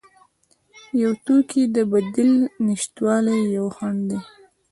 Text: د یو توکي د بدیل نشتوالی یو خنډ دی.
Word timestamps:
د 0.91 0.93
یو 1.03 1.11
توکي 1.25 1.63
د 1.75 1.77
بدیل 1.91 2.33
نشتوالی 2.67 3.39
یو 3.57 3.67
خنډ 3.75 3.99
دی. 4.09 4.19